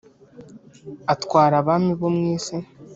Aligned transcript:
utwara 1.13 1.55
abami 1.61 1.91
bo 1.99 2.09
mu 2.15 2.23
isi, 2.35 2.55